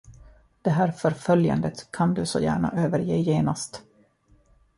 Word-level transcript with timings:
Det 0.61 0.69
här 0.69 0.91
förföljandet 0.91 1.91
kan 1.91 2.13
du 2.13 2.25
så 2.25 2.39
gärna 2.39 2.71
överge 2.77 3.15
genast. 3.17 3.81